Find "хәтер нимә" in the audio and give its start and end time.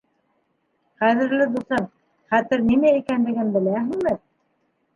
2.33-2.97